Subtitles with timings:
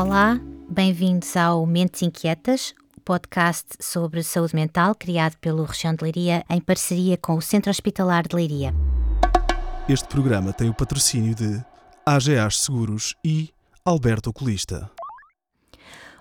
[0.00, 0.40] Olá,
[0.70, 6.60] bem-vindos ao Mentes Inquietas, o podcast sobre saúde mental criado pelo Região de Leiria em
[6.60, 8.72] parceria com o Centro Hospitalar de Leiria.
[9.88, 11.60] Este programa tem o patrocínio de
[12.06, 13.50] AGAs Seguros e
[13.84, 14.88] Alberto Oculista.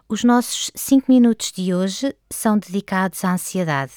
[0.09, 3.93] Os nossos 5 minutos de hoje são dedicados à ansiedade,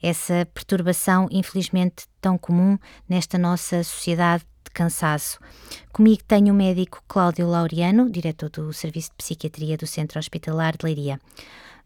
[0.00, 5.38] essa perturbação infelizmente tão comum nesta nossa sociedade de cansaço.
[5.92, 10.84] Comigo tenho o médico Cláudio Laureano, diretor do Serviço de Psiquiatria do Centro Hospitalar de
[10.84, 11.18] Leiria.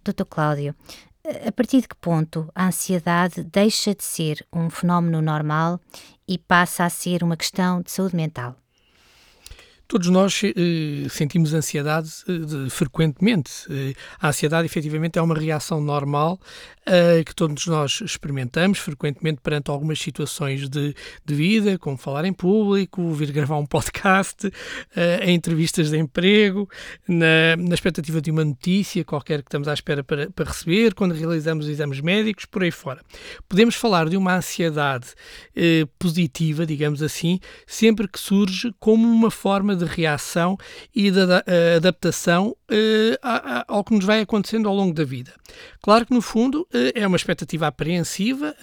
[0.02, 0.24] Dr.
[0.28, 0.74] Cláudio,
[1.46, 5.78] a partir de que ponto a ansiedade deixa de ser um fenómeno normal
[6.26, 8.56] e passa a ser uma questão de saúde mental?
[9.88, 13.50] Todos nós eh, sentimos ansiedade eh, frequentemente.
[13.70, 16.38] Eh, a ansiedade, efetivamente, é uma reação normal
[16.90, 22.32] eh, que todos nós experimentamos frequentemente perante algumas situações de, de vida, como falar em
[22.32, 24.50] público, vir gravar um podcast,
[24.96, 26.66] eh, em entrevistas de emprego,
[27.06, 31.12] na, na, expectativa de uma notícia qualquer que estamos à espera para, para receber, quando
[31.12, 33.02] realizamos exames médicos, por aí fora.
[33.46, 35.08] Podemos falar de uma ansiedade
[35.54, 40.56] eh, positiva, digamos assim, sempre que surge como uma forma de reação
[40.94, 45.32] e de uh, adaptação uh, ao que nos vai acontecendo ao longo da vida.
[45.80, 48.54] Claro que, no fundo, uh, é uma expectativa apreensiva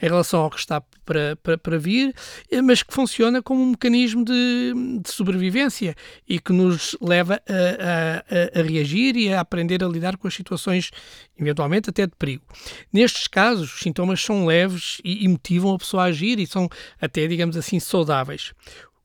[0.00, 2.14] em relação ao que está para, para, para vir,
[2.62, 4.72] mas que funciona como um mecanismo de,
[5.02, 5.94] de sobrevivência
[6.28, 10.34] e que nos leva a, a, a reagir e a aprender a lidar com as
[10.34, 10.90] situações,
[11.38, 12.44] eventualmente até de perigo.
[12.92, 16.68] Nestes casos, os sintomas são leves e, e motivam a pessoa a agir e são
[17.00, 18.52] até, digamos assim, saudáveis.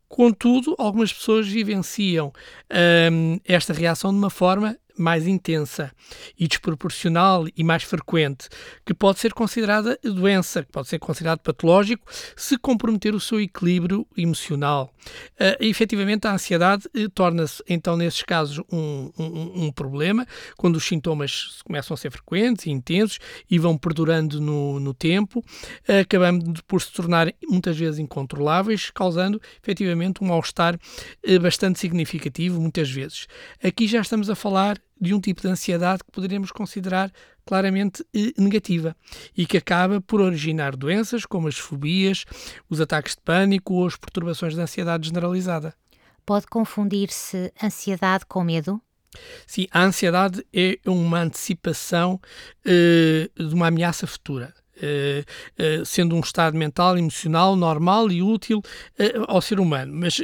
[0.07, 2.31] Contudo, algumas pessoas vivenciam
[3.11, 5.91] hum, esta reação de uma forma mais intensa
[6.38, 8.47] e desproporcional e mais frequente,
[8.85, 14.07] que pode ser considerada doença, que pode ser considerado patológico, se comprometer o seu equilíbrio
[14.17, 14.94] emocional.
[15.33, 20.25] Uh, e, efetivamente, a ansiedade uh, torna-se, então, nesses casos, um, um, um, problema,
[20.57, 23.19] quando os sintomas começam a ser frequentes e intensos
[23.50, 29.41] e vão perdurando no, no tempo, uh, acabando por se tornar muitas vezes incontroláveis, causando,
[29.62, 30.79] efetivamente, um mal-estar
[31.41, 33.27] bastante significativo, muitas vezes.
[33.63, 37.11] Aqui já estamos a falar de um tipo de ansiedade que poderíamos considerar
[37.45, 38.95] claramente eh, negativa
[39.38, 42.25] e que acaba por originar doenças como as fobias,
[42.69, 45.73] os ataques de pânico ou as perturbações de ansiedade generalizada.
[46.25, 48.81] Pode confundir-se ansiedade com medo?
[49.45, 52.19] Sim, a ansiedade é uma antecipação
[52.66, 54.53] uh, de uma ameaça futura.
[54.85, 59.91] Uh, uh, sendo um estado mental, emocional, normal e útil uh, ao ser humano.
[59.96, 60.22] Mas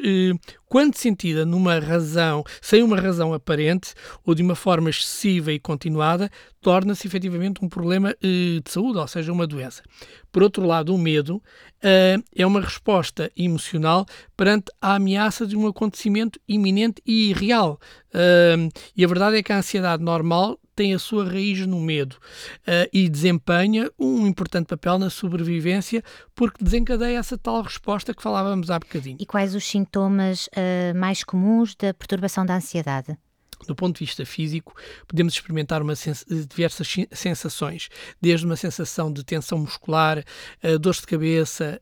[0.68, 3.94] quando sentida numa razão, sem uma razão aparente
[4.26, 6.30] ou de uma forma excessiva e continuada,
[6.62, 9.84] torna-se efetivamente um problema de saúde, ou seja, uma doença.
[10.32, 11.42] Por outro lado, o medo
[11.82, 14.06] é uma resposta emocional
[14.38, 17.80] perante a ameaça de um acontecimento iminente e irreal.
[18.96, 22.90] e a verdade é que a ansiedade normal tem a sua raiz no medo uh,
[22.94, 26.04] e desempenha um importante papel na sobrevivência
[26.36, 29.18] porque desencadeia essa tal resposta que falávamos há bocadinho.
[29.20, 33.18] E quais os sintomas uh, mais comuns da perturbação da ansiedade?
[33.68, 34.74] Do ponto de vista físico,
[35.08, 37.90] podemos experimentar sens diversas sensações,
[38.22, 40.24] desde uma sensação de tensão muscular,
[40.64, 41.82] uh, dores de cabeça,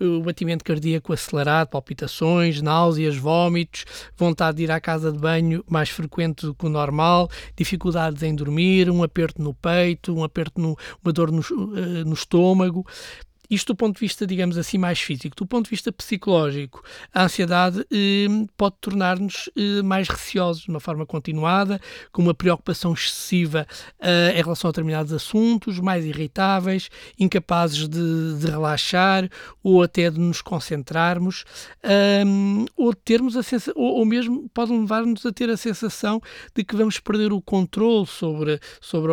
[0.00, 3.84] uh, o batimento cardíaco acelerado, palpitações, náuseas, vômitos,
[4.16, 8.34] vontade de ir à casa de banho mais frequente do que o normal, dificuldades em
[8.34, 12.86] dormir, um aperto no peito, um aperto no, uma dor no, uh, no estômago.
[13.52, 15.36] Isto do ponto de vista, digamos assim, mais físico.
[15.36, 16.82] Do ponto de vista psicológico,
[17.12, 18.26] a ansiedade eh,
[18.56, 21.78] pode tornar-nos eh, mais receosos de uma forma continuada,
[22.10, 23.66] com uma preocupação excessiva
[24.00, 29.28] eh, em relação a determinados assuntos, mais irritáveis, incapazes de, de relaxar
[29.62, 31.44] ou até de nos concentrarmos,
[31.82, 36.22] ehm, ou termos a sensação, ou, ou mesmo pode levar-nos a ter a sensação
[36.54, 39.12] de que vamos perder o controle sobre, sobre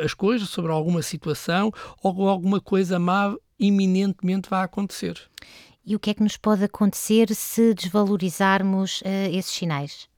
[0.00, 5.20] as coisas, sobre alguma situação ou alguma coisa má iminentemente vai acontecer.
[5.84, 10.11] E o que é que nos pode acontecer se desvalorizarmos uh, esses sinais?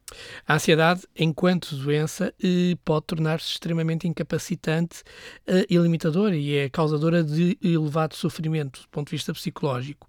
[0.47, 5.03] A ansiedade, enquanto doença, eh, pode tornar-se extremamente incapacitante
[5.47, 10.09] eh, e limitadora e é causadora de elevado sofrimento do ponto de vista psicológico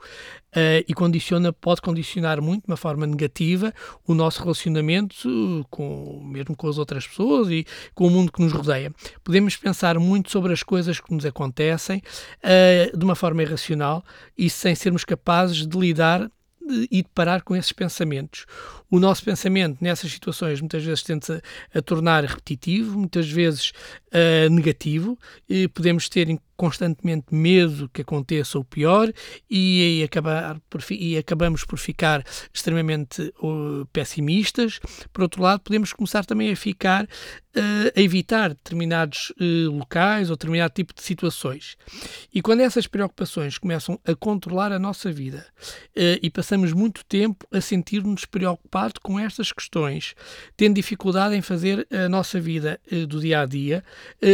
[0.53, 3.73] eh, e condiciona, pode condicionar muito de uma forma negativa
[4.05, 8.51] o nosso relacionamento com, mesmo com as outras pessoas e com o mundo que nos
[8.51, 8.93] rodeia.
[9.23, 12.01] Podemos pensar muito sobre as coisas que nos acontecem
[12.95, 14.03] de uma forma irracional
[14.37, 16.29] e sem sermos capazes de lidar
[16.69, 18.45] e de parar com esses pensamentos.
[18.95, 21.41] O nosso pensamento nessas situações muitas vezes tende-se
[21.73, 23.73] a, tornar repetitivo, muitas vezes
[24.13, 25.19] uh, negativo,
[25.49, 29.11] e podemos ter constantemente medo que aconteça o pior
[29.49, 30.59] e, e, acabar
[30.89, 34.79] e acabamos por ficar extremamente uh, pessimistas.
[35.11, 40.35] Por outro lado, podemos começar também a ficar uh, a evitar determinados uh, locais ou
[40.35, 41.75] determinado tipo de situações.
[42.33, 45.45] E quando essas preocupações começam a controlar a nossa vida
[46.21, 50.15] e passamos muito tempo a sentir-nos preocupados com estas questões,
[50.55, 53.83] tendo dificuldade em fazer a nossa vida do dia a dia,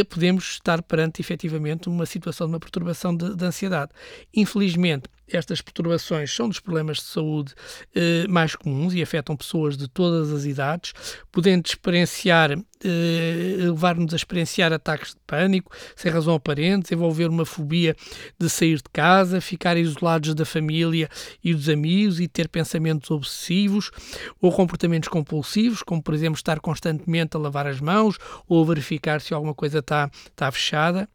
[0.09, 3.91] podemos estar perante efetivamente uma situação de uma perturbação de, de ansiedade.
[4.33, 7.53] Infelizmente, estas perturbações são dos problemas de saúde
[7.95, 10.93] eh, mais comuns e afetam pessoas de todas as idades,
[11.31, 12.57] podendo experienciar, eh,
[12.87, 17.95] levar-nos a experienciar ataques de pânico, sem razão aparente, desenvolver uma fobia
[18.39, 21.09] de sair de casa, ficar isolados da família
[21.43, 23.91] e dos amigos e ter pensamentos obsessivos
[24.41, 28.17] ou comportamentos compulsivos, como por exemplo estar constantemente a lavar as mãos
[28.47, 31.07] ou verificar se alguma coisa está, está fechada.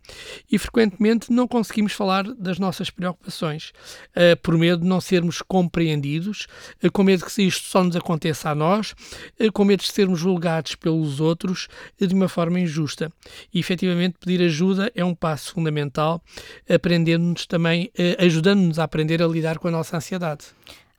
[0.50, 3.72] E frequentemente não conseguimos falar das nossas preocupações
[4.10, 6.46] uh, por medo de não sermos compreendidos,
[6.82, 8.94] uh, com medo que isto só nos aconteça a nós,
[9.40, 11.55] uh, com medo de sermos julgados pelos outros
[11.98, 13.10] de uma forma injusta.
[13.52, 16.22] E efetivamente pedir ajuda é um passo fundamental,
[16.68, 20.46] aprendendo-nos também, ajudando-nos a aprender a lidar com a nossa ansiedade.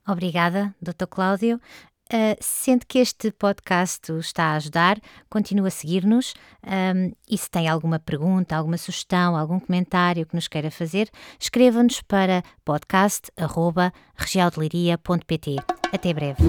[0.07, 1.05] Obrigada, Dr.
[1.09, 1.59] Cláudio.
[2.07, 4.97] Uh, sente que este podcast o está a ajudar,
[5.29, 6.33] continue a seguir-nos
[6.65, 12.01] um, e se tem alguma pergunta, alguma sugestão, algum comentário que nos queira fazer, escreva-nos
[12.01, 15.57] para podcast.regialdeliria.pt.
[15.91, 16.41] Até breve.